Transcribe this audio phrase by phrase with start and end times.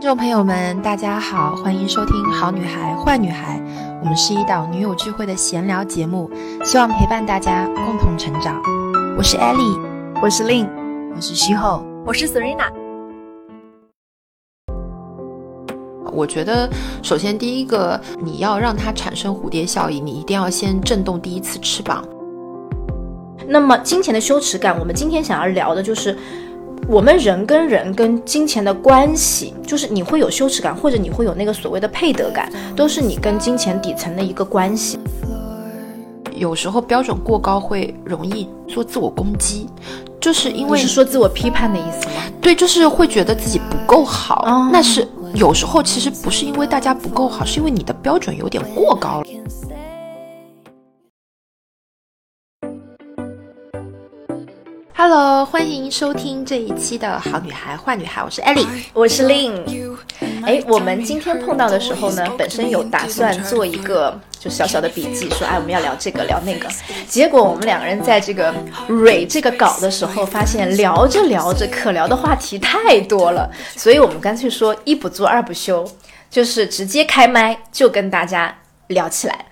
[0.00, 3.58] 听众朋友们，大家好，欢迎收听《好女孩坏女孩》，
[4.00, 6.30] 我们是一档女友聚会的闲聊节目，
[6.64, 8.62] 希望陪伴大家共同成长。
[9.18, 9.78] 我是 Ellie，
[10.22, 10.66] 我是 Lin，
[11.14, 12.72] 我是徐后，我是 Serena。
[16.10, 16.66] 我觉得，
[17.02, 22.02] 首先第一个，你要让它产生蝴蝶效应，你一定要先震动第一次翅膀。
[23.46, 26.16] 那么，金钱的羞耻感，我们今天想要聊的就是。
[26.90, 34.98] 我们人跟人跟金钱的关系，就是你会有羞耻感，或者你会有那个所谓的配得感，都是你跟金钱底层的一个关系。
[36.34, 39.68] 有时候标准过高会容易做自我攻击，
[40.20, 42.14] 就是因为是说自我批判的意思吗？
[42.40, 44.68] 对，就是会觉得自己不够好。
[44.72, 49.26] 那是有时候其实不是因为大家不够好，是因为你的标准有点过高了。
[55.02, 59.96] Hello，欢迎收听这一期的好女孩坏女孩，我是 Ellie，我是 Lin。
[60.44, 66.68] 哎，我们今天碰到的时候呢，本身有打算做一个就小小的笔记，说哎我们要聊这个聊那个，
[67.08, 68.54] 结果我们两个人在这个
[68.88, 75.90] 蕊这个稿的时候，发现聊着聊着可聊的话题太多了，所以我们干脆说一不做二不休，
[76.28, 78.54] 就是直接开麦就跟大家
[78.88, 79.46] 聊起来。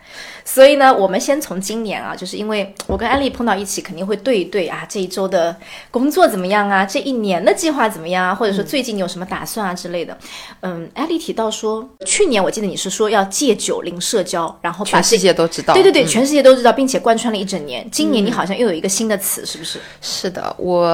[0.51, 5.55] 所以呢，我们先从今年啊，就是因为我跟安利碰到一起，肯定会对一对啊，这一周的
[5.91, 10.17] 工作怎么样啊，这一年的计划怎么样啊，或者说最近你有什么打算啊之类的。
[10.61, 15.75] 嗯，安利提到说，去年我记得你是说要戒酒零社交，然后全世界都知道。
[15.75, 17.87] 对对对，全世界都知道，并且贯穿了一整年。
[17.91, 19.79] 今年你好像又有一个新的词，是不是？
[20.01, 20.91] 是的，我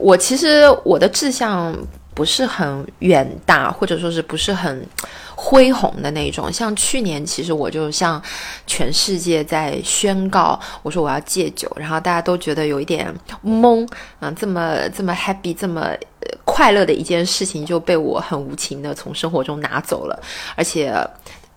[0.00, 1.72] 我其实我的志向
[2.12, 4.84] 不是很远大，或者说是不是很。
[5.38, 8.20] 恢宏的那种，像去年，其实我就向
[8.66, 13.86] 全世界在宣告，我说我要戒酒，然后大家都觉得有一点懵，
[14.18, 15.90] 啊，这么这么 happy，这么
[16.44, 20.18] 快乐的一件事情就被我很无情的从生活中拿走了，
[20.56, 20.90] 而且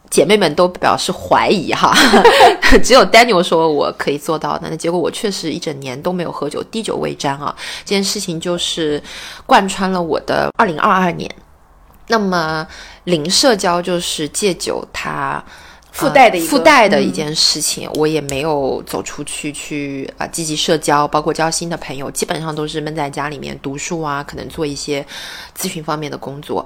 [0.10, 1.96] 姐妹们都表示怀疑哈，
[2.84, 9.02] 只有 Daniel 说我可以做到的，那结果我确实一整年都没有喝酒，滴酒未沾啊，这件事情就是
[9.46, 11.34] 贯穿了我的二零二二年。
[12.10, 12.68] 那么，
[13.06, 15.44] 零社交就是戒酒，它
[15.92, 17.90] 附带的附带的一件事情。
[17.94, 25.06] 我也没有走出去去啊积极社交，包括交新的朋友，基本上都是闷在家里面读书啊，可能做一些
[25.58, 26.66] 咨询方面的工作。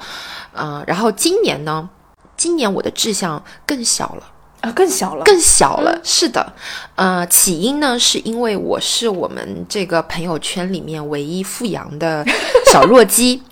[0.53, 1.89] 嗯，然后今年呢，
[2.37, 4.23] 今年我的志向更小了
[4.63, 5.99] 啊，更小了，更小了。
[6.03, 6.53] 是的，
[6.95, 12.25] 呃，起因呢，是因为我是我们这个朋友圈里面唯一富阳的
[12.65, 13.43] 小弱鸡。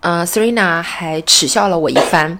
[0.00, 2.38] 嗯，Serena 还耻笑了我一番。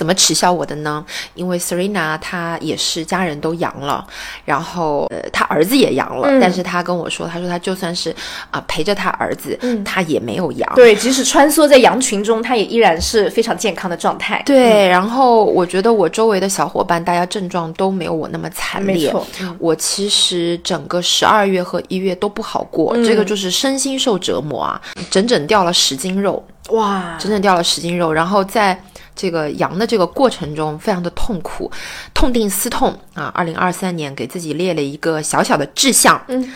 [0.00, 1.04] 怎么耻笑我的呢？
[1.34, 4.02] 因为 Serena 她也是家人都阳了，
[4.46, 8.16] 然后呃，她儿子也阳了，但是她跟我说，她说她就算是
[8.50, 10.72] 啊陪着她儿子，嗯她也没有阳。
[10.74, 14.42] 对，即使穿梭在羊群中，她也依然是非常健康的状态。
[14.46, 18.94] 对，然后我觉得我周围的小伙伴，大家症状都没有我那么惨烈。
[18.94, 19.26] 没错，
[19.58, 26.42] 我其实整个十二月和一月都不好过，这个就是身心受折磨啊，整整掉了十斤肉。
[26.70, 28.80] 哇，整整掉了十斤肉，然后在
[29.14, 31.70] 这个阳的这个过程中，非常的痛苦，
[32.14, 33.30] 痛定思痛啊！
[33.34, 36.52] 二零二三年给自己列了一个小小的志向，嗯，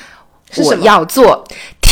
[0.59, 1.45] 我要做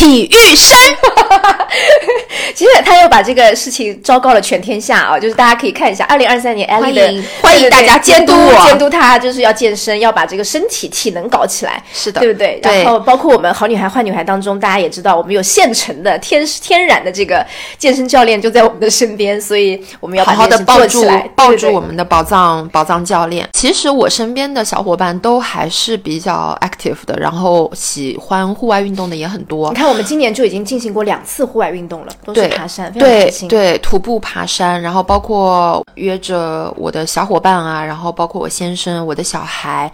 [0.03, 0.77] 体育生。
[2.53, 5.19] 其实他又把这个事情昭告了全天下啊！
[5.19, 12.59] 就是大家可以看一下，二零二三年艾丽的欢迎大家监督我，监督他就是要健身，要把这个身体体能搞起来，是的，对不对？
[12.61, 17.43] 然后包括我们好女孩坏女孩当中，大家也知道，我们有现成的天天然的这个
[17.77, 21.03] 健身教练就在我们的身边，所以我们要好好的抱住
[21.35, 23.49] 抱住我们的宝藏宝藏教练。
[23.53, 29.69] 其实我身边的小伙伴都还是比较 active 的，然后喜欢户外运动的也很多。
[29.69, 39.91] 你看，我们今年就已经进行过两次户外运动了，都是爬山，对对，徒步爬山，然后包括约着我的小伙伴啊，然后包括我先生、我的小孩，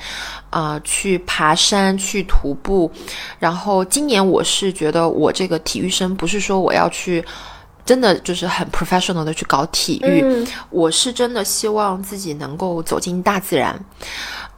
[0.49, 2.91] 啊，去爬山、去徒步。
[3.39, 7.23] 然后今年我是觉得我这个体育生不是说我要去，
[7.85, 10.23] 真的就是很 professional 的去搞体育，
[10.69, 13.77] 我是真的希望自己能够走进大自然。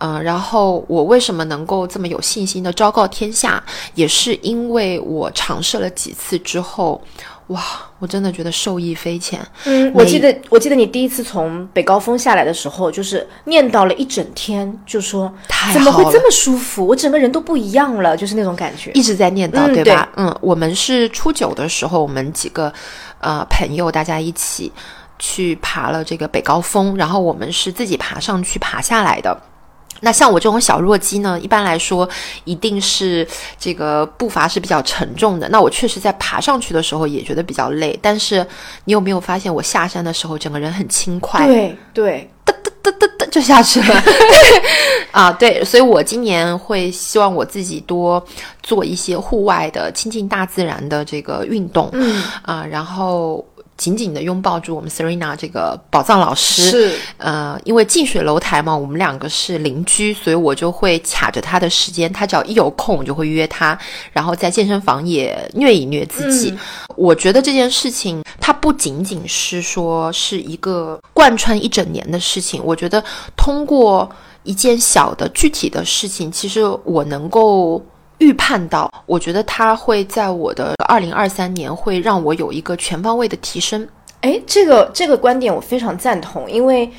[0.01, 3.63] 嗯，然后我为什么能够这么有信心的昭告天下，
[3.95, 7.01] 也是因为我尝试了几次之后。
[7.48, 7.62] 哇，
[8.00, 9.38] 我真的觉得受益匪浅。
[9.65, 15.30] 嗯，我记得，我记得你第一次从北高峰下来的时候，就是念叨了一整天，就说
[15.74, 20.07] 怎么会这么舒服，我整个人都不一样了，就是那种感觉，一直在念叨，对吧？
[20.15, 22.71] 嗯，我们是初九的时候，我们几个
[23.19, 24.71] 呃朋友大家一起
[25.19, 29.38] 去爬了这个北高峰，然后我们是自己爬上去爬下来的。
[30.01, 32.07] 那像我这种小弱鸡呢，一般来说
[32.44, 33.27] 一定是
[33.57, 35.48] 这个步伐是比较沉重的。
[35.50, 38.45] 那我确实在爬上去的时候也觉得比较累，但是
[38.86, 41.45] 你有没有发现我下山的时候整个人很轻快？
[41.48, 44.03] 对对，噔噔噔噔噔就下去了。
[45.12, 48.24] 啊，对，所以我今年会希望我自己多
[48.63, 51.89] 做一些户外的亲近大自然的这个运动。
[51.94, 53.45] 嗯啊，然后。
[53.81, 63.75] 紧紧的拥抱住我们 Serena 这个宝藏老师，是呃，因为近水楼台嘛，我们两个是邻居，所以我就会卡着他的时间，他只要一有空，我就会约他，
[64.12, 66.54] 然后在健身房也虐一虐自己。
[66.95, 73.04] 我觉得这件事情，它不仅仅是说是一个贯穿一整年的事情，我觉得
[73.36, 74.07] 通过
[74.44, 77.84] 一件小的具体的事情，其实我能够。
[78.22, 83.86] 预判到，我觉得它会在我的二零二三年会让我有一个全方位的提升。
[84.22, 86.90] 哎，这个这个观点我非常赞同，因为，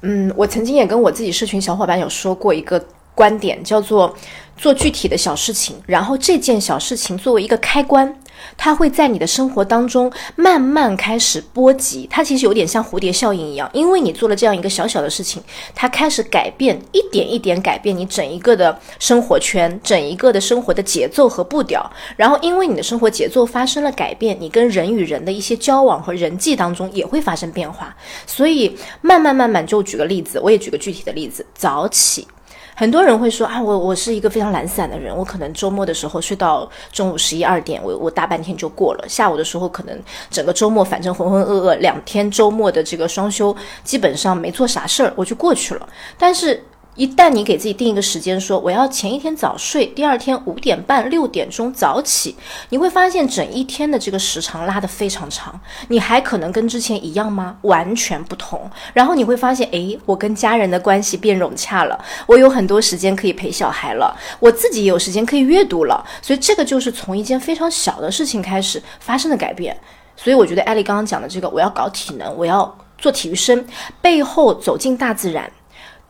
[0.00, 2.84] 嗯，我曾经也跟我自己社群小伙伴有说过一个
[3.14, 4.12] 观点，叫做
[4.56, 8.12] 做具体的小事情，然后这件小事情作为一个开关。
[8.56, 15.42] 它会在你的生活当中慢慢开始波及，它其实有点像蝴蝶效应一样，因为你做了这样一个小小的事情，
[15.74, 21.90] 它开始改变，一点一点改变你整一个的生活圈，整一个的生活的节奏和步调。
[22.16, 27.94] 然后，因为你的生活节奏发生了改变，你跟人与人的一些交往和人际当中也会发生变化。
[28.26, 32.26] 所以，慢慢慢慢，就举个例子，我也举个具体的例子，早起。
[32.74, 39.04] 很多人会说啊，我我是一个非常懒散的人，我可能周末的时候睡到中午十一二点，我我大半天就过了。
[39.08, 39.98] 下午的时候可能
[40.30, 43.54] 整个周末反正浑浑噩噩，两天周末的这个双休
[43.84, 45.88] 基本上没做啥事儿，我就过去了。
[46.18, 46.62] 但是。
[46.94, 52.36] 一旦你给自己定一个时间，说我要前一天早睡，第二天五点半、六点钟早起，
[52.68, 55.58] 你会发现整一天的这个时长拉得非常长。
[55.88, 57.56] 你还可能跟之前一样吗？
[57.62, 58.70] 完全不同。
[58.92, 66.04] 然后你会发现，诶，我跟家人的关系变融洽了，我有很多时间可以陪小孩了，我自己也有时间可以阅读了。
[66.20, 69.74] 所以这个就是从一件非常小的事情开始发生的改变。
[70.14, 73.64] 所以我觉得艾丽刚刚讲的这个，我要搞体能，我要做体育生，
[74.02, 75.50] 背后走进大自然。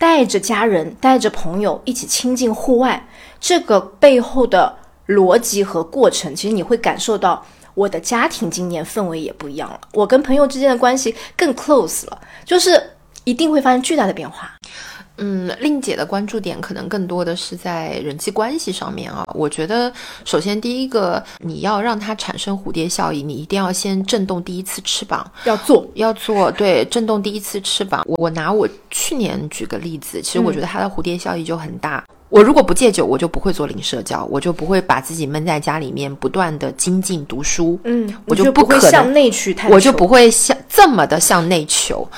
[0.02, 3.06] 带着家人，带着朋友一起亲近户外，
[3.38, 4.76] 这个背后的
[5.06, 7.40] 逻辑和过程，其实你会感受到
[7.74, 12.82] 我的家庭经验氛围也不一样了，我跟朋友之间的关系更 close 了，就是
[13.22, 14.50] 一定会发生巨大的变化。
[15.18, 19.24] 嗯，令姐的关注点可能更多的是在人际关系上面啊。
[19.34, 19.92] 我觉得，
[20.24, 28.02] 首先第一个，你要让它产生蝴蝶效应，你一定要先震动第一次翅膀，要做，要做，对，震动第一次翅膀。
[28.06, 32.04] 我拿我去年举个例子，其实我觉得它的蝴蝶效应就很大。
[32.30, 37.78] 我如果不戒酒，我就不会做零社交，我就不会把自己闷在家里面不断的精进读书。
[37.84, 42.08] 嗯，我就不可能向内去探，我就不会向这么的向内求，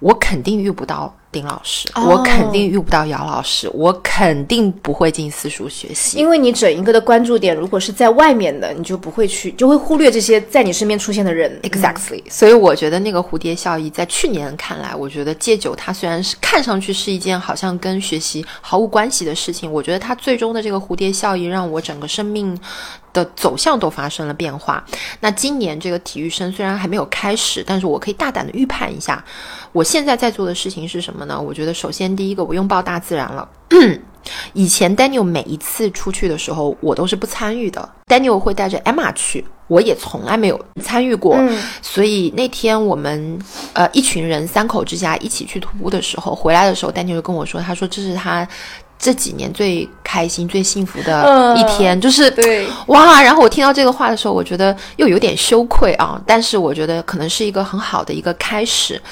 [0.00, 1.14] 我肯定遇不到。
[1.32, 11.58] 丁老师，我肯定遇不到姚老师，我肯定不会进私塾学习，因为你整一个的关注点如果是在外面的，你就不会去，就会忽略这些在你身边出现的人。
[11.62, 22.58] Exactly，所以我觉得那个蝴蝶效应在去年看来，我觉得戒酒它虽然是看上去是一件好像跟学习毫无关系的事情，我觉得它最终的这个蝴蝶效应让我整个生命
[23.14, 24.84] 的走向都发生了变化。
[25.20, 29.24] 那今年这个体育生虽然还没有开始，但是我可以大胆的预判一下，
[29.72, 31.21] 我现在在做的事情是什么？
[31.26, 33.48] 呢，我觉得首先第一个，我拥抱大自然了。
[34.52, 37.88] 以前 Daniel 每一次出去的时候，我都是不参与的。
[38.06, 41.36] Daniel 会带着 Emma 去，我也从来没有参与过。
[41.80, 43.36] 所以那天我们
[43.72, 48.46] 呃一群人三口之家一起去徒步的时候，回来的时候，Daniel 就跟我说，他说这是他
[48.96, 53.20] 这几年最开心、最幸福的一天，就是对哇。
[53.20, 59.02] 然后我听到这个话的时候，我觉得又有点羞愧啊，但是我觉得可能是一个很好的一个开始。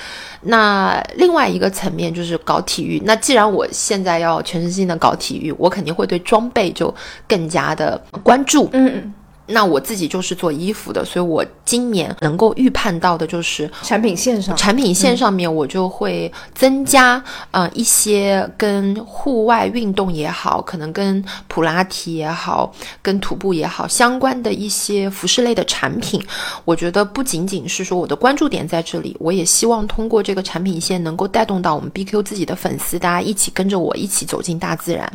[0.43, 3.01] 那另外一个层面就是搞体育。
[3.05, 6.95] 那既然我现在要全身心的搞体育，我肯定会对装备就
[7.29, 8.69] 更加的关注。
[8.73, 9.13] 嗯。
[9.51, 26.23] 那我自己就是做衣服的，所以我今年能够预判到的就是产品线上，产品线上面我就会增加呃一些跟户外运动也好，可能跟普拉提也好，跟徒步也好相关的一些服饰类的产品。
[26.65, 35.13] 我觉得不仅仅是说我的关注点在这里，我也希望通过这个产品线能够带动到我们 BQ 自己的粉丝，大家一起跟着我一起走进大自然。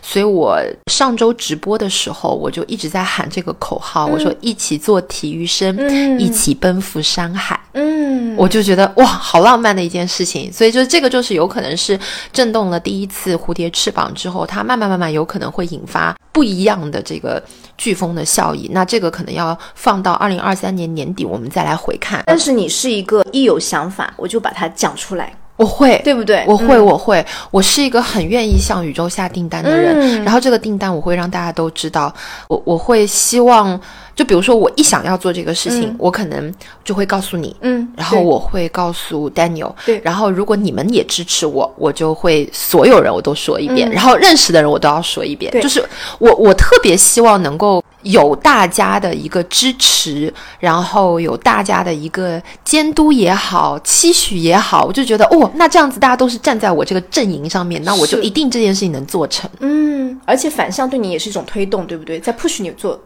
[0.00, 3.71] 所以我上周直播的时候，我就一直在喊这个口。
[3.72, 5.74] 口号，我说一起做体育生，
[6.18, 7.58] 一起奔赴山海。
[7.72, 10.52] 嗯，我就觉得哇，好浪漫的一件事情。
[10.52, 11.98] 所以就这个就是有可能是
[12.32, 17.42] 震动了第一次蝴蝶翅膀之后，它慢慢慢慢有可能会引发不一样的这个
[17.78, 18.68] 飓风的效益。
[18.72, 22.22] 那这个可能要放到二零二三年年底我们再来回看。
[22.26, 25.34] 但是你是一个一有想法我就把它讲出来。
[25.56, 26.44] 我会，对不对？
[26.48, 30.24] 我会，我会，我是一个很愿意向宇宙下订单的人。
[30.24, 32.12] 然后这个订单我会让大家都知道，
[32.48, 33.78] 我我会希望，
[34.16, 45.84] 就比如说我一想要做这个事情，我可能就会告诉你，嗯，然后我会告诉 Daniel，对，然后如果你们也支持我，我就会所有人我都说一遍，然后认识的人我都要说一遍，就是
[46.18, 47.82] 我我特别希望能够。
[48.02, 59.48] 有大家的一个支持，然后有大家的一个监督也好，期许也好，我就觉得哦，那这样子大家都是站在我这个阵营上面，那我就一定这件事情能做成。
[59.60, 62.18] 嗯，而且反向对你也是一种推动，对不对？
[62.18, 63.00] 在 push 你做。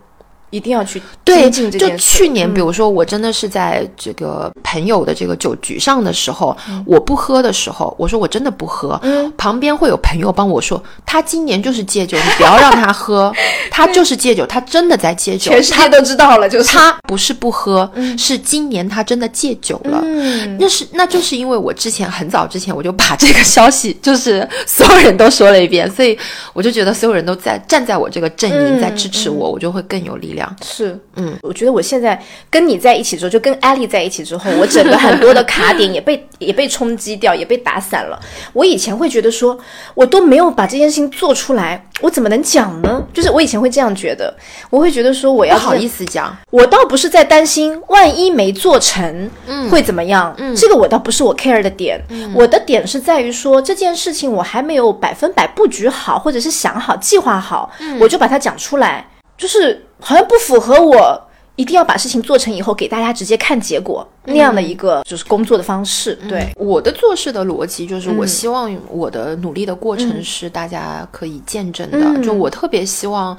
[0.50, 8.98] 一定要去对，就去年，比如说我真的是在这个朋友的这个酒局上的时候，我不喝的时候，我说我真的不喝。
[9.02, 13.32] 嗯，旁边会有朋友帮我说，他今年就是戒酒，你不要让他喝，
[13.70, 16.76] 他就是戒酒，他真的在戒酒，全世界都知道了，就是。
[16.76, 20.00] 他不是不喝，是今年他真的戒酒了。
[20.04, 26.18] 嗯，那是那就是因为我之前很早之前我就把这个消息就是所有人都说了一遍，所以
[26.52, 30.35] 我就觉得所有人都在站在我这个阵营在支持我，我就会更有力量。
[30.62, 38.18] 是，嗯，我觉得我现在跟你在一起之后，就跟艾丽在一起之后，我整个很多的卡点也被也被冲击掉，也被打散了。
[38.52, 39.58] 我以前会觉得说，
[39.94, 43.02] 我都没有把这件事情做出来，我怎么能讲呢？
[43.12, 44.34] 就是我以前会这样觉得，
[44.70, 50.34] 我会觉得说，我要好意思讲，我倒不是在担心万一没做成，嗯，会怎么样？
[50.38, 52.00] 嗯，这个我倒不是我 care 的点，
[52.34, 59.06] 我的点是在于说这件事情我还没有百分百布局好，或者是想好计划好，我就把它讲出来。
[59.36, 61.22] 就是好像不符合我
[61.56, 66.14] 一定要把事情做成以后给大家直接看结果那样的一个就是工作的方式。
[66.28, 72.22] 对我的做事的逻辑就是，我希望我的努力的过程是大家可以见证的。
[72.22, 73.34] 就我特别希望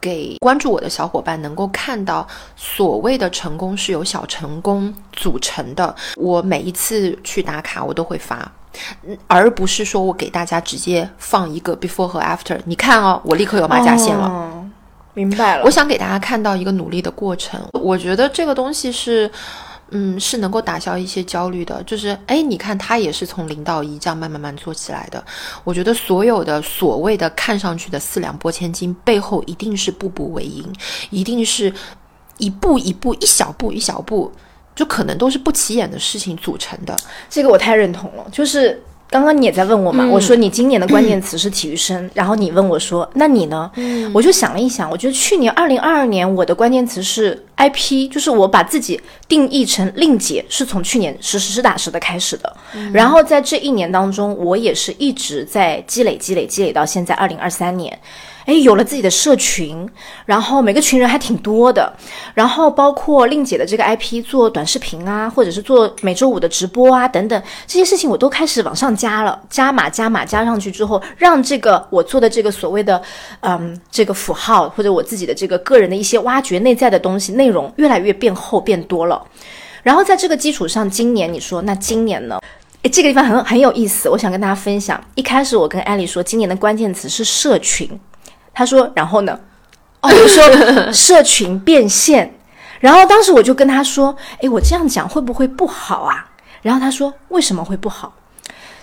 [0.00, 5.94] 给关注我的小伙伴能够看到，所谓的成功是由小成功组成的。
[6.16, 8.50] 我每一次去打卡，我都会发，
[9.28, 12.58] 而不是说我给大家直接放一个 before 和 after。
[12.64, 14.61] 你看哦，我立刻有马甲线了。
[15.14, 17.60] 明白了，我想给大家看到一个努力的过程。
[17.72, 19.30] 我觉得这个东西是，
[19.90, 21.82] 嗯，是能够打消一些焦虑的。
[21.82, 25.22] 就是，哎，你看他也是从零到一这样慢慢慢做起来的。
[25.64, 30.64] 我觉得所有的所谓的看上去的四两拨千斤，背后一定是步步为营，
[31.10, 31.72] 一定是
[32.38, 34.32] 一步一步、一小步一小步，
[34.74, 36.96] 就可能都是不起眼的事情组成的。
[37.28, 38.82] 这个我太认同了，就是。
[39.12, 40.08] 刚刚你也在问我嘛？
[40.10, 43.70] 我说你今年的关键词是体育生，然后你问我说，那你呢？
[44.14, 52.56] 我就想了一想，我觉得去年二零二二年我的关键词是 IP，就是我把自己定义成令姐，是从去年实实打实的开始的。
[52.90, 57.96] 然后在这一年当中，我也是一直在积累、积累、积累到现在二零二三年。
[58.46, 59.88] 哎，有了自己的社群，
[60.26, 61.92] 然后每个群人还挺多的，
[62.34, 73.00] 然后包括令姐的这个 IP 做短视频啊，或者是做每周五的直播啊等等这些事情，我都开始往上加了，加码加码加上去之后，让这个我做的这个所谓的
[73.40, 79.22] 嗯这个符号或者我自己的这个个人的一些挖掘内在的东西内容越来越变厚变多了。
[79.82, 82.40] 然后在这个基础上，今年你说那今年呢？
[82.82, 85.00] 诶，这个地方很很有意思，我想跟大家分享。
[85.14, 87.88] 一开始我跟艾丽说，今年的关键词是社群。
[88.54, 89.38] 他说：“然后呢？
[90.00, 92.34] 哦，我说社群变现。
[92.80, 96.26] 然后当时我就跟他说：‘哎，我这样讲会不会不好啊？’
[96.62, 98.12] 然后他说：‘为什么会不好？’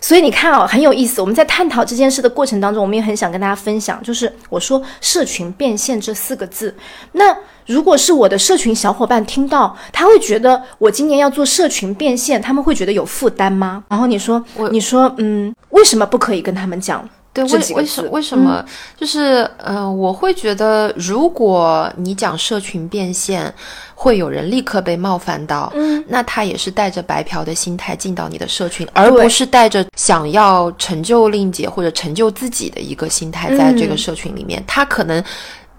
[0.02, 1.20] 所以你看哦，很有意思。
[1.20, 6.74] 我们在探讨这件事的过程当中，我们也很想跟大家分享，就是我说‘社群变现’这四个字。
[7.12, 7.36] 那
[7.68, 13.84] 如果是我的社群小伙伴听到，他会觉得我今年要做社群变现，他们会觉得有负担吗？
[13.90, 17.08] 然后你说，你说，嗯，为什么不可以跟他们讲？”
[17.48, 18.64] 对，为为什为什么
[18.98, 23.54] 就是呃，我会觉得，如果你讲社群变现，
[23.96, 35.22] 会有人立刻被冒犯到，嗯，那他也是带着白嫖的心态进到你的社群，而不是带着想要成就令姐或者成就自己的一个心态在这个社群里面，他可能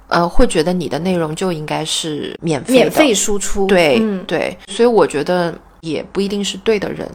[0.09, 7.11] 呃会觉得你的内容就应该是免费免费输出，对对，所以我觉得也不一定是对的人。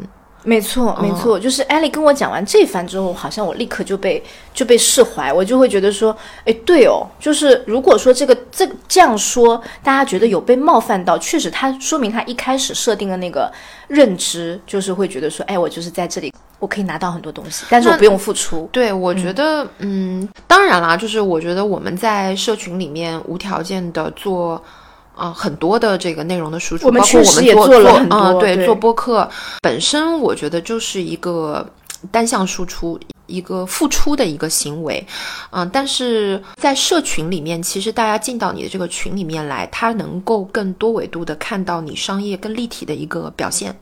[0.46, 4.24] 没错，没错，就是艾丽跟我讲完这番之后，好像我立刻就被
[4.54, 13.52] 就被释怀，我就会觉得说，哎，对哦，就是如果说这个这这样说，大家觉得有被冒犯到，确实，他说明他一开始设定的那个
[13.88, 18.70] 认知，就是会觉得说，哎，我就是在这里，我可以拿到很多东西，但是我不用付出。
[18.72, 24.64] 对，我觉得，嗯，当然啦，就是我觉得我们在社群里面无条件的做。
[25.16, 29.30] 啊，很多的这个内容的输出，包括我们做做啊，对，做播客
[29.62, 31.66] 本身，我觉得就是一个
[32.12, 35.06] 单向输出，一个付出的一个行为，
[35.52, 43.76] 嗯，但是在社群里面，其实大家进到你的这个群里面来，他能够更多维度的看到你商业更立体的一个表现，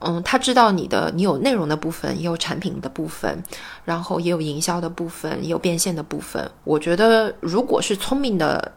[0.00, 3.40] 嗯，他知道你的，你有内容的部分，也有产品的部分，
[3.84, 6.50] 然后也有营销的部分，也有变现的部分。
[6.64, 8.72] 我觉得，如果是聪明的，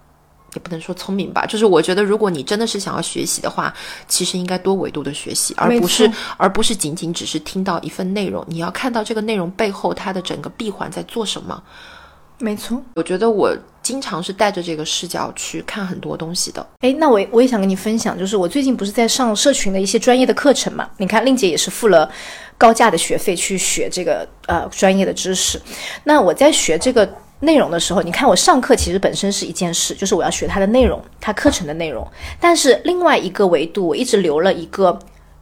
[0.58, 3.72] 也不能说聪明吧，就是我觉得，如果你真的是想要学习的话，
[4.08, 11.62] 其实应该多维度的学习，而不是而不是仅仅只是听到一份内容，你要看到这个内容背后它的整个闭环在做什么。
[12.40, 16.64] 没错，我觉得我经常是带着这个视角去看很多东西的。
[16.82, 20.88] 哎，那我我也想跟你分享，就是我最近不是在上社群的一些专业的课程嘛？
[20.98, 22.08] 你看，令姐也是付了
[22.56, 25.60] 高价的学费去学这个呃专业的知识。
[26.04, 32.08] 那我在学这个内容的时候，你看我上课其实本身是一件事，就是我要学它的内容，它课程的内容。
[32.40, 34.98] 但是另外一个维度，我一直留了一个。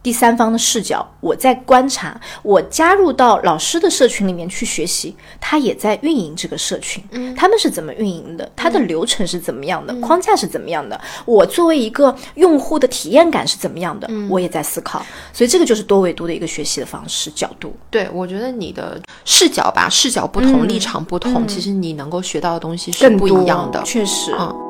[0.06, 2.20] 第三方的视角，我在观察。
[2.44, 7.02] 我加入到老师的社群里面去学习，他也在运营这个社群。
[7.10, 8.48] 嗯，他们是怎么运营的？
[8.54, 9.92] 他的流程是怎么样的？
[9.96, 11.00] 框架是怎么样的？
[11.24, 14.08] 我作为一个用户的体验感是怎么样的？
[14.30, 15.04] 我也在思考。
[15.32, 17.74] 所以这个就是多维度的一个学习的方式角度。
[17.90, 23.82] 对，我觉得你的视角吧，视角不同，立场不同，其实你能够学到的东西是不一样的。
[23.82, 24.65] 确实，嗯。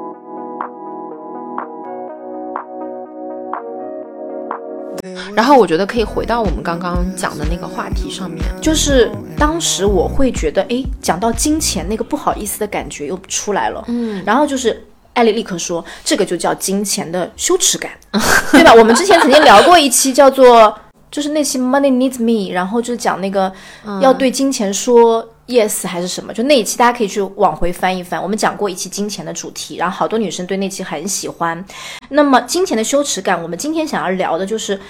[5.35, 17.91] 然后我觉得可以回到我们刚刚讲的那个话题上面，就是当时我会觉得，哎，讲到金钱那个不好意思的感觉又出来了，嗯，然后就是艾丽立刻说，这个就叫金钱的羞耻感，
[18.53, 18.73] 对吧？
[18.75, 20.75] 我们之前曾经聊过一期叫做，
[21.11, 23.53] 就是那期 Money Needs Me，然后就是讲那个
[24.01, 31.65] 要对金钱说 yes 还是什么，就那一期大家可以去往回翻一翻，我们讲过一期金钱的主题，然后好多女生对那期很喜欢。
[32.11, 34.81] 那么金钱的羞耻感，我们今天想要聊的就是。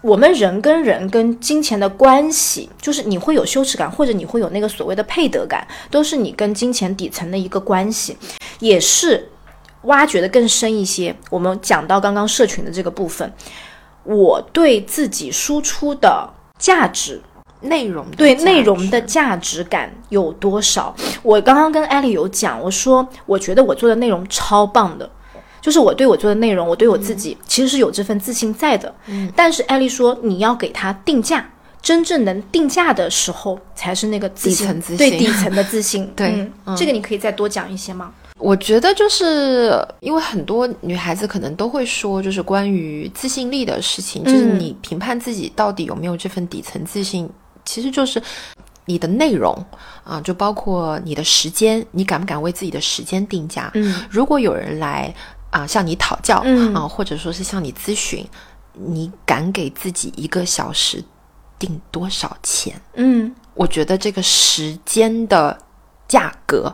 [0.00, 8.16] 我们人跟人跟金钱的关系，就是你会有羞耻感，或者你会有那个所谓的配得感，都是你跟金钱底层的一个关系，
[8.60, 9.28] 也是
[9.82, 11.12] 挖掘的更深一些。
[11.30, 13.32] 我们讲到刚刚社群的这个部分，
[14.04, 17.20] 我对自己输出的价值
[17.60, 20.94] 内容，对内容的价值感有多少？
[21.22, 25.08] 我刚刚跟艾丽有讲，我说我觉得我做的内容超棒的。
[25.60, 28.94] 就是我对我做的内容，我对我自己其实是有这份自信在的。
[29.06, 31.44] 嗯，但是艾丽说，你要给他定价，
[31.82, 36.10] 真正能定价的时候，才是那个底层自信，对底层的自信。
[36.14, 38.12] 对，这个你可以再多讲一些吗？
[38.38, 47.28] 我觉得就是因为很多女孩子可能都会说，就是关于自信力的事情，就是你评判自己到底有没有这份底层自信，
[47.68, 48.22] 其实就是
[48.86, 49.52] 你的内容
[50.04, 53.70] 啊，就包括你的时间，你敢不敢为自己的时间定价？
[53.74, 55.14] 嗯，如果有人来。
[55.50, 58.22] 啊，向你讨教啊，或者说是向你咨询，
[58.74, 61.02] 你敢给自己一个小时
[61.58, 62.78] 定多少钱？
[62.96, 65.56] 嗯，我觉得这个时间的
[66.06, 66.70] 价格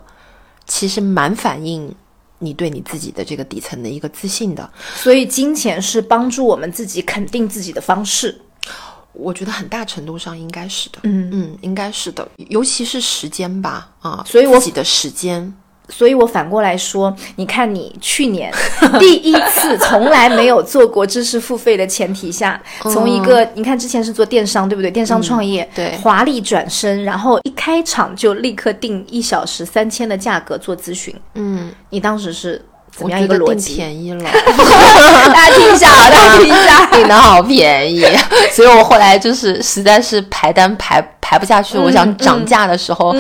[0.66, 1.94] 其实蛮反映
[2.40, 4.68] 你对你自己的这个底层的一个自信的。
[4.96, 8.40] 所以，金钱是帮助我们自己肯定自己的方式。
[9.14, 10.98] 我觉得很大程度上应该是的。
[11.05, 13.88] 嗯嗯，应该是的，尤其是时间吧。
[14.00, 15.55] 啊，所以我自己的时间。
[15.90, 18.50] 所以我反过来说，你看你去年
[18.98, 24.90] 第一次从来没有做过知识付费的前提下，从一个你看之前是做电商对不对？
[24.90, 31.14] 电商创业，对，华丽转身，然后一开场就立刻定一小时三千的价格做咨询。
[31.35, 32.64] 嗯，你当时是
[32.96, 33.74] 怎么样一个逻辑？
[33.74, 34.24] 便宜了，
[35.33, 38.04] 大家听一下啊，大家听一下， 订的好便宜。
[38.52, 43.14] 所以我后来就是实在是排单排排不下去，我想涨价的时候。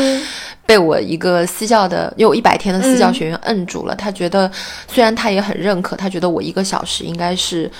[0.66, 4.50] 被我一个私教的因为我一百天的私教学员摁住了，他觉得
[4.90, 7.70] 虽然他也很认可，他觉得我一个小时应该是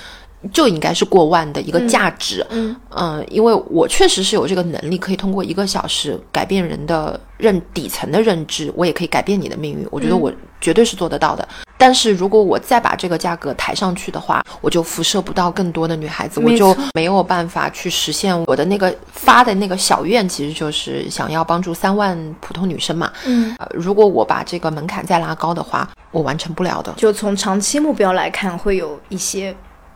[0.52, 11.46] 就应该是过万的一个价值，嗯嗯，因为我确实是有这个能力，可以通过一个小时改变人的认底层的认知，我也可以改变你的命运，我觉得我绝对是做得到的。
[11.76, 23.12] 但是如果我再把这个价格抬上去的话，我就辐射不到更多的女孩子，我就没有办法去实现我的那个发的那个小愿，其实就是想要帮助三万普通女生嘛。
[23.26, 26.94] 嗯，呃，如果我把这个门槛再拉高的话，我完成不了的。
[26.96, 29.54] 就从长期目标来看，会有一些。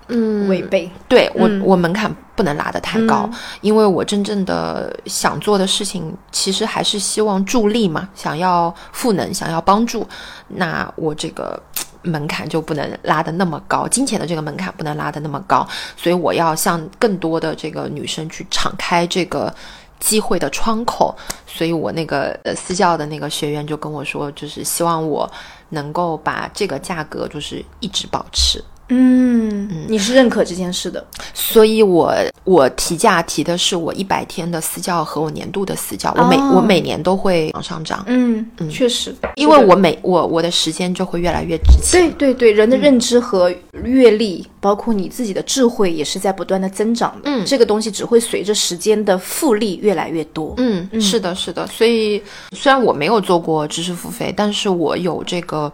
[0.09, 0.91] 嗯，违背。
[1.09, 3.29] 对我，我门槛不能拉得太高，
[3.61, 10.07] 因为我真正的想做的事情，其实还是希望助力嘛，想要赋能，想要帮助，
[10.49, 11.61] 那我这个
[12.03, 15.67] 门槛就不能拉得那么高，金钱的这个门槛不能拉得那么高，
[15.97, 19.53] 所以我要向更多的这个女生去敞开这个
[20.01, 21.15] 机会的窗口，
[21.47, 25.31] 所以我那个呃私教的那个学员就跟我说，就是希望我
[25.71, 28.63] 能够把这个价格就是一直保持。
[28.91, 38.03] 嗯，你是认可这件事的，所以我我提价提的是我一百天的私教和我年度的私教，我每我每年都会往上涨。
[38.07, 42.01] 嗯嗯，确实，因为我每我我的时间就会越来越值钱。
[42.01, 47.31] 对对对，人的认知和阅历，包括你自己的智慧，也是在不断的增长的。
[47.31, 50.55] 嗯，这个东西只会随着时间的复利越来越多。
[50.57, 51.67] 嗯，是的，是的。
[51.67, 52.23] 所以
[52.53, 55.71] 虽然我没有做过知识付费，但是我有这个。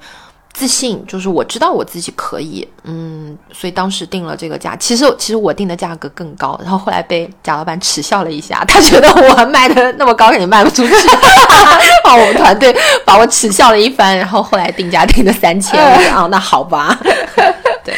[0.54, 4.76] 自信就是我知道我自己可以，嗯，所以当时定了这个价。
[4.76, 11.08] 其实其实我定的价格更高，然后后来被贾老板耻笑了一下， 他觉得我卖的那么高肯定卖不出去，
[12.04, 15.78] 把我们团队把我耻笑了一番，然后后来定价定的三千，
[16.14, 16.96] 啊，那好吧，
[17.84, 17.92] 对。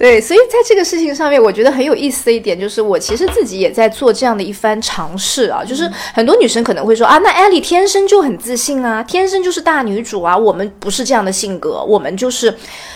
[0.00, 5.62] 对，所以在这个事情上面，我觉得很有意思的一点就是，我其实自己也在做这样的一番尝试啊。
[5.62, 10.34] 就是很多女生可能会说啊，那艾丽天生就很自信啊，天生就是大女主啊。
[10.34, 12.54] 我们不是这样的性格，我们就是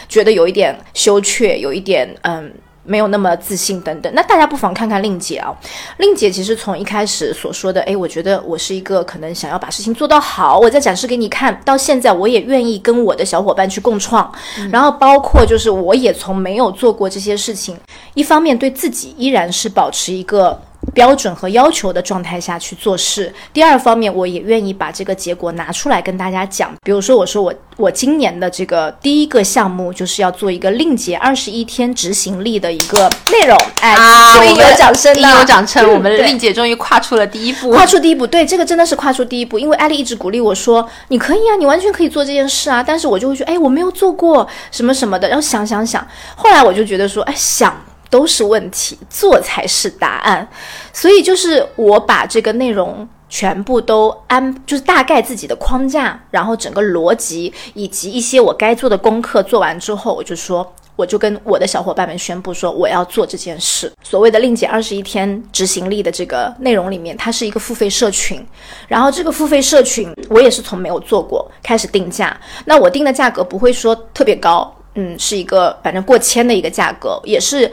[0.09, 2.51] 觉得有一点羞怯，有一点嗯。
[2.85, 5.53] 没有那么自信等等，那大家不妨看看令姐啊。
[5.97, 14.31] 令姐其实从一开始所说的，哎，我觉得我是一个可能想要把事情做到好，我再展示给你看到现在，我也愿意跟我的小伙伴去共创。
[14.71, 17.77] 然后包括就是我也从没有做过这些事情，
[18.15, 20.61] 一方面对自己依然是保持一个。
[20.93, 23.33] 标准和要求的状态下去做事。
[23.53, 26.75] 第二方面，我也愿意把这个结果拿出来跟大家讲。
[26.83, 33.57] 比如说，我说我我今年的这个第一个项目就是要做一个令姐二十一天执行力的一个内容。
[33.81, 35.93] 哎，啊，应有掌声，应有掌声。
[35.93, 38.27] 我们 令姐终于跨出了第一步，跨出第一步。
[38.27, 39.59] 对，这个真的是跨出第一步。
[39.59, 47.75] 因为艾丽一直鼓励我说：“你可以啊，你完全可以做这件事啊。”但是我就会说：“哎，我没有做过什么什么的。”然后想想想，后来我就觉得说：“哎，想。”
[48.15, 50.49] 都是问题，做才是答案。
[50.93, 63.93] 所以就是我把这个内容全部都安，就是大概自己的框架，然后整个逻辑以及一些我该做的功课做完之后，我就说，我就跟我的小伙伴们宣布说，我要做这件事。
[64.05, 68.47] 所谓的令姐二十一天执行力的这个内容里面，它是一个付费社群，
[68.87, 72.41] 然后这个付费社群我也是从没有做过开始定价。
[72.65, 77.69] 那我定的价格不会说特别高，嗯，是一个反正过千的一个价格，也是。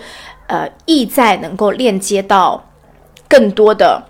[0.48, 2.64] 呃，意在能够链接到
[3.28, 4.04] 更多的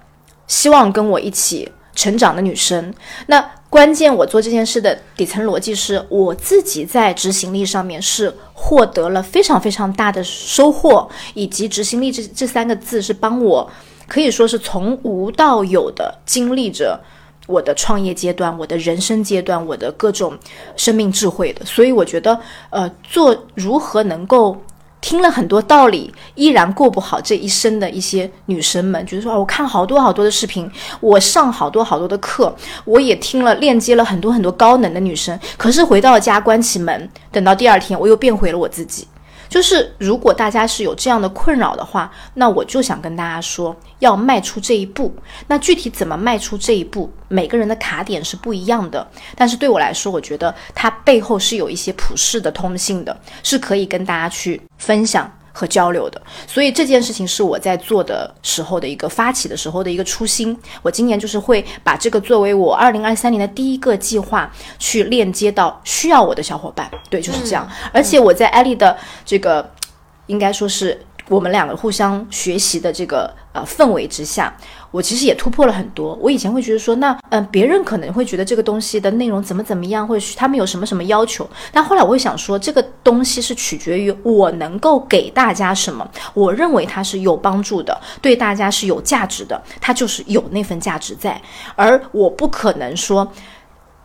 [0.48, 2.94] 希望跟我一起成长的女生。
[3.28, 13.70] 那关键，我做这件事的底层逻辑是我自己在执行力上面是获得了非常非常大的收获，以及执行力这这三个字是帮我
[14.08, 17.00] 可以说是从无到有的经历着
[17.48, 20.38] 我的创业阶段、我的人生阶段、我的各种
[20.76, 21.64] 生命智慧的。
[21.64, 22.38] 所以我觉得，
[22.72, 24.58] 呃，做如何能够。
[25.02, 30.70] 听了很多道理，依然过不好这一生的一些女生们，觉得说啊，我看好多好多的视频，
[31.02, 39.08] 我上好多好多的课，我也听了链接了很多很多高能的女生，可是回到家关起门，等到第二天，我又变回了我自己。
[39.52, 45.14] 就是如果大家是有这样的困扰的话，那我就想跟大家说，要迈出这一步。
[45.46, 49.06] 那具体怎么迈出这一步，每个人的卡点是不一样的。
[49.36, 55.30] 但是对我来说，我觉得它背后是有一些普世的通性的，是可以跟大家去分享。
[55.52, 60.58] 和交流的，所以这件事情是我在做的时候的一个发起的时候的一个初心。
[60.82, 66.90] 我今年就是会把这个作为我二零二三年的第一个计划，去链接到需要我的小伙伴。
[67.10, 67.70] 对，就是这样。
[67.92, 69.70] 而且我在艾丽的这个，
[70.28, 74.56] 应该说是我们两个互相学习的这个呃氛围之下。
[74.92, 76.14] 我其实也突破了很多。
[76.22, 81.50] 我以前会觉得说，那嗯，别人可能会觉得这个东西的内容怎么怎么样，或者他们有什么什么要求。
[81.72, 86.08] 但后来我会想说，这个东西是取决于我能够给大家什么。
[86.34, 91.42] 我认为它是有帮助的，对大家是有价值的，它就是有那份价值在。
[91.76, 93.26] 而我不可能说，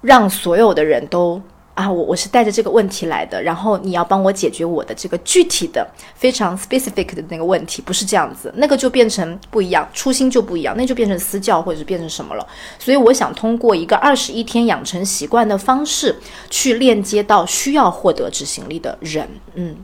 [0.01, 1.41] 让所有的人都。
[1.77, 12.47] 啊，我我是带着这个问题来的，然后你要帮我解决我的这个具体的、非常 specific 的那个问题，不是这样子，那个就变成不一样，初心就不一样，那就变成私教或者是变成什么了。
[12.79, 19.29] 所以我想通过一个二十一天养成习惯的方式，去链接到需要获得执行力的人。
[19.53, 19.77] 嗯，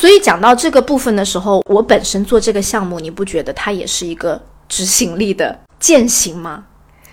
[0.00, 6.64] 所以讲到这个部分的时候，我本身做这个项目，你不觉得它也是一个执行力的践行吗？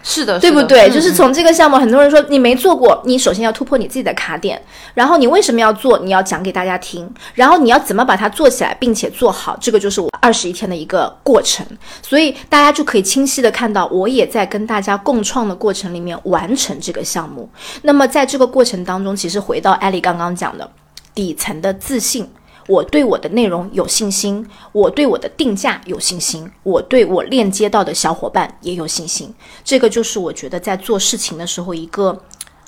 [0.04, 0.90] 是的，对不对？
[0.92, 4.62] 就是从这个项目，很多人说你没做过，你首先要突破你自己的卡点，
[4.94, 11.66] 然后你为什么要做，你要讲给大家听，然后你要怎么把它做起来，并且做好，这个就是我二十一天的一个过程。
[12.02, 17.50] 所以大家就可以清晰的看到，我也在跟大家共创的过程里面完成这个项目。
[17.84, 20.70] 那么在这个过程当中，其实回到艾丽刚刚讲的
[21.16, 22.30] 底层的自信。
[22.68, 29.34] 我对我的内容有信心，我对我的定价有信心，我对我链接到的小伙伴也有信心。
[29.64, 32.18] 这个就是我觉得在做事情的时候一个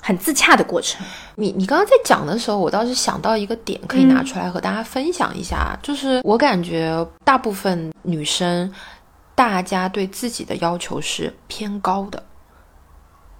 [0.02, 1.04] 很自洽的过程。
[1.36, 8.72] 你你刚刚在讲的时候，我倒是想到一个点，可以拿出来和大家分享一下，就是我感觉大部分女生，
[9.34, 12.22] 大家对自己的要求是偏高的。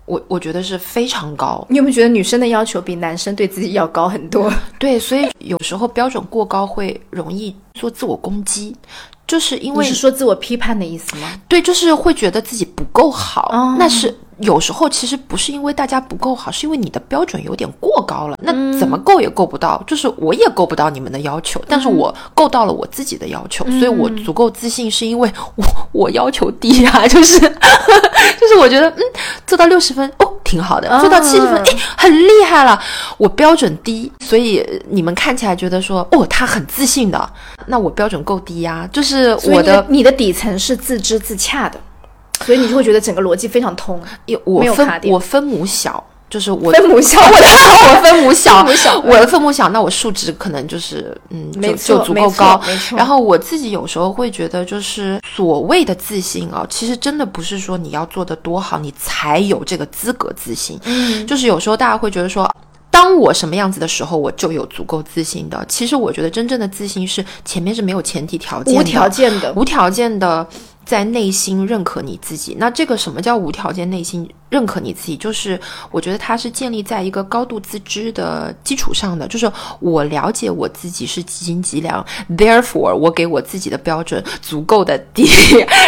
[0.07, 1.65] 我我觉得是非常高。
[1.69, 4.51] 你有没有觉得女生的要求比男生对自己要高很多？
[4.79, 8.75] 对，所以有时候标准过高会容易做自我攻击，
[9.27, 11.29] 就是因为你是说自我批判的意思吗？
[11.49, 13.51] 对，就是会觉得自己不够好。
[13.53, 18.37] 哦那是有时候其实不是因为大家不够好，是因为你的标准有点过高了。
[18.43, 29.03] 那怎么够也够不到，就是我也够不到你们的要求，但是我够到了我自己的要求，所以我足够自信，是因为我我要求低啊， 就是就是我觉得嗯，
[29.47, 30.33] 做到六十分哦。
[30.47, 32.81] 挺好的，做到七十分，哎，很厉害了。
[33.19, 37.29] 我标准低，所以你们看起来觉得说，哦，他很自信的，
[37.67, 41.81] 那我标准够低呀、就是我的你的底层是自知自洽的，
[42.47, 44.01] 所以你就会觉得整个逻辑非常通。
[44.25, 47.37] 因我分我分母小，就是我分母小，我的
[47.91, 52.61] 我分母小，母小我的分母小，那我数值可能就是嗯，没就就足够高
[52.97, 60.79] 然后我自己有时候会觉得，就是所谓的自信啊，其实真的不是说你要做的多好，你才有这个资格自信。
[60.85, 62.51] 嗯，就是有时候大家会觉得说。
[62.89, 65.63] 当我什么样子的时候，我就有足够自信的。
[65.69, 69.53] 其实我觉得真正的自信是前面是没有前提条件的，无条件的。
[69.55, 70.47] 无条件的
[70.87, 72.57] 在内心认可你自己。
[72.59, 75.17] 那这个什么叫无条件内心认可你自己？
[75.17, 85.29] 就是我觉得它是建立在一个高度自知的基础上的，就是我了解我自己是几斤几两，therefore 我给我自己的标准足够的低，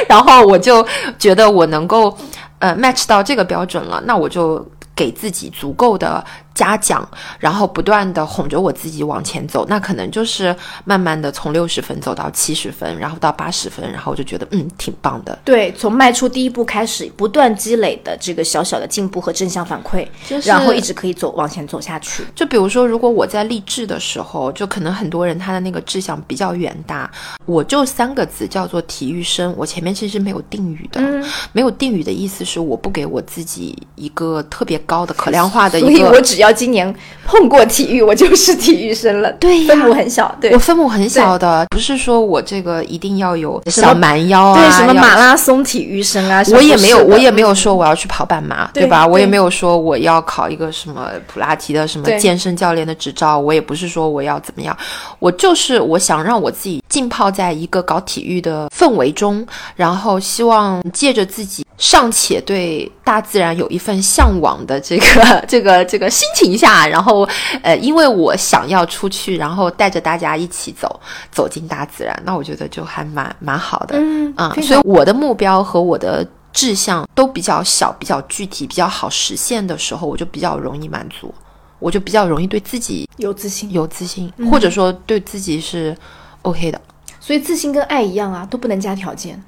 [0.08, 0.86] 然后我就
[1.18, 2.14] 觉得我能够
[2.58, 4.66] 呃 match 到这个标准了，那我就。
[4.98, 6.24] 给自己足够的
[6.58, 15.38] 嘉奖，然后不断的哄着我自己往前走，那可能就是慢慢的从六十分走到七十分，然后到八十分，然后我就觉得嗯挺棒的。
[15.44, 22.24] 对，从迈出第一步开始，不断积累的这个小小的进步和正向反馈，就是然后一直可以走往前走下去。
[22.34, 27.08] 就比如说，如果我在励志的时候，就可能很多人他的那个志向比较远大，
[27.46, 29.54] 我就三个字叫做体育生。
[29.56, 35.90] 我前面其实没有定语的，嗯没有定语的意思是我不给我自己一个特别高的可量化的一个。
[35.90, 39.32] 以我只要今年碰过体育，我就是体育生了。
[39.32, 40.58] 对呀分母很小，对我。
[40.58, 49.06] 分母很小的，不是说我这个一定要有小蛮腰啊，对，什么马拉松体育生啊，我也没有，我也没有说我要去跑半马，对吧？
[49.06, 54.76] 我也没有说我要考一个什么普拉提的什么健身教练的执照，我也不是说我要怎么样，
[55.18, 67.26] 我就是我想让我自己浸泡在一个搞体育的氛围中，然后希望借着自己尚且对大自然有一份向往的这个 这个这个心情下，然后
[67.62, 73.96] 呃，因为我想要出去，然后带着大家一起走走进大自然，那我觉得就还蛮蛮好的。
[73.96, 81.32] 嗯啊、所以我的目标和我的志向都比较小、比较具体、比较好实现的时候，我就比较容易满足，
[81.78, 83.70] 我就比较容易对自己有自信。
[83.70, 85.96] 有自信，嗯或者说对自己是
[86.42, 86.80] OK 的。
[87.20, 89.40] 所以自信跟爱一样啊，都不能加条件。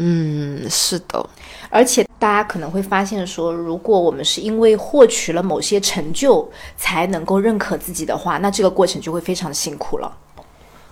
[0.00, 1.28] 嗯，是的，
[1.70, 10.16] 而且大家可能会发现说，如果我们是因为获取了某些成就才能够认可自己的话，那这个过程就会非常辛苦了。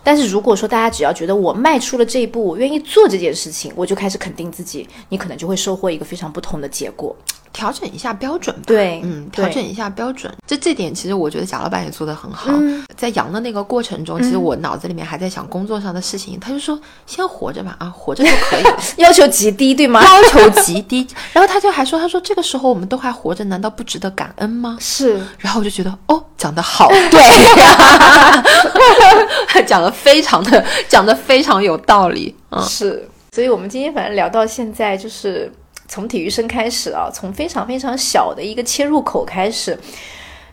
[0.02, 7.14] 但是如果说大家只要觉得我迈出了这一步，我愿意做这件事情，我就开始肯定自己，你可能就会收获一个非常不同的结果。
[7.56, 8.62] 调整一下标准吧。
[8.66, 12.50] 对嗯，调整一下标准，这这点其实我觉得贾老板也做得很好。
[12.52, 18.78] 嗯在阳的那个过程中，其实我脑子里面还在想工作上的事情，他就说先活着吧，啊，活着就可以了。
[18.96, 20.00] 要求极低，对吗？
[20.04, 21.06] 要求极低。
[21.32, 24.76] 然后他就还说，他说这个时候我们都还活着，难道不值得感恩吗？
[24.80, 27.20] 是，然后我就觉得，哦，讲得好， 对，
[29.64, 35.52] 讲得非常的，讲得非常有道理，嗯，是，所以我们今天反正聊到现在，就是
[35.88, 39.78] 从体育生开始啊，从非常非常小的一个切入口开始，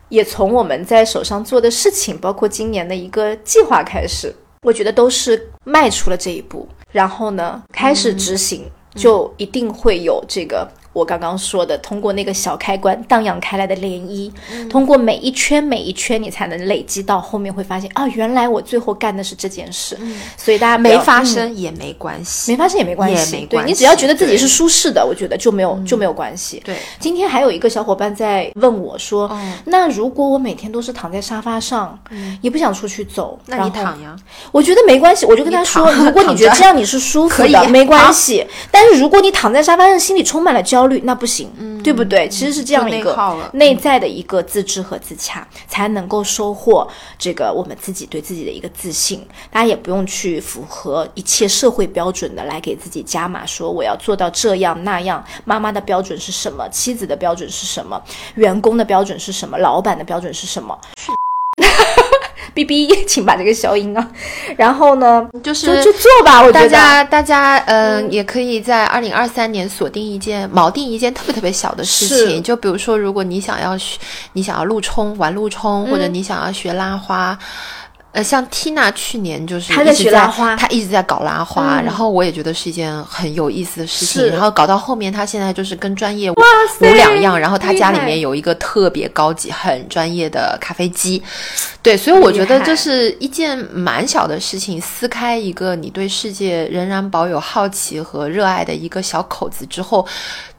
[0.10, 10.70] 也从我们在手上做的事情，包括今年的一个计划开始，我觉得都是迈出了这一步，然后呢，开始执行，就一定会有这个。
[10.94, 14.32] 我刚刚说的，通过那个小开关荡漾开来的涟漪，
[14.70, 19.98] 通过每一圈每一圈，你才能累积到后面会发现啊，原来我最后干的是这件事。
[20.38, 23.48] 所以大家没发嗯生也没关系，没发生也没关系，也没关系。
[23.48, 26.62] 对你只要觉得自己是舒适的，我觉得就没有、就没有关系。
[26.64, 31.98] 对，今天还有一个小伙伴在问我说：“哦那如果我每天都是躺在沙发上，
[32.42, 34.16] 也不想出去走，那你躺呀，
[34.52, 38.46] 我觉得没关系，我就跟他说，如果你觉得这样你是舒服的，没关系。
[38.70, 41.50] 但是如果你躺在沙发上，心里充满了焦焦虑，那不行，
[41.82, 42.28] 对不对？
[42.28, 43.18] 其实是这样一个
[43.54, 46.86] 内在的一个自知和自洽，才能够收获
[47.18, 49.26] 这个我们自己对自己的一个自信。
[49.50, 55.24] 大家也不用去符合一切社会标准的来给自己加码，说我要做到这样那样。
[55.46, 56.68] 妈妈的标准是什么？
[56.68, 58.02] 妻子的标准是什么？
[58.36, 59.58] 员工的标准是什么？
[59.58, 60.78] 老板的标准是什么
[62.54, 64.08] ？B B，请把这个消音啊。
[64.58, 66.42] 然后呢，就是就做吧。
[66.42, 72.42] 我觉得大家大家嗯，也可以在二零二三年锁定一件锚定一件特别特别小的事情。
[72.44, 74.00] 就比如说，如果你想要学，
[74.34, 77.38] 你想要路冲玩路冲，或者你想要学拉花。
[78.14, 84.30] 呃，像 Tina 去年就是她在学拉花，她一直在搞拉花，然后我也觉得是一件很有意思的事情。
[84.30, 86.36] 然后搞到后面，她现在就是跟专业无
[86.80, 87.40] 两样。
[87.40, 91.24] 然后她家里面有一个特别高级、很专业的咖啡机。
[91.82, 100.08] 对，所以我觉得这是一件蛮小的事情，撕开一个你对世界仍然保有好奇和热爱的一个小口子之后。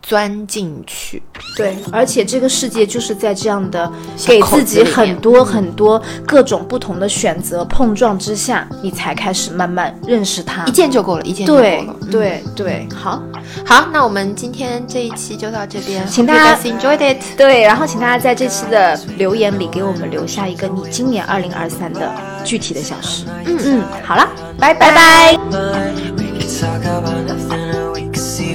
[0.07, 1.23] 钻进去，
[1.57, 3.90] 对，而且这个世界就是在这样的
[4.27, 10.67] 给自己很多很多各种不同的选择碰撞之下，你才开始慢慢认识它。
[10.67, 11.97] 一件就够了，一件就够了。
[12.11, 13.23] 对对，好，
[13.64, 17.17] 好，那我们今天这一期就到这边，请大家 enjoyed it。
[17.35, 22.12] 对，然后请大家在这期的留言里给我们留下一个你今年二零二三的
[22.45, 23.25] 具体的小事。
[23.47, 25.38] 嗯嗯，好了，拜拜拜。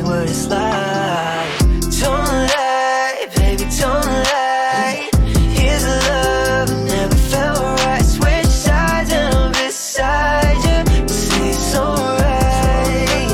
[0.09, 1.59] what it's like.
[2.01, 5.09] Don't lie, baby, don't lie.
[5.57, 8.05] Here's a love I never felt right.
[8.15, 10.77] Switch sides and I'm beside you.
[11.07, 13.29] See, it's alright.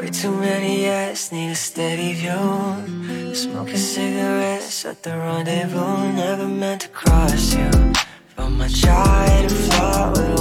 [0.00, 3.34] Way too many yes, need a steady view.
[3.34, 6.12] Smoking cigarettes at the rendezvous.
[6.12, 7.70] Never meant to cross you.
[8.34, 10.37] From my child, a flaw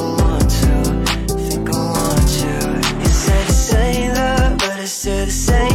[4.97, 5.66] Say the same.